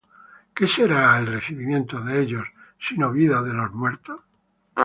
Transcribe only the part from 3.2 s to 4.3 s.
de los muertos?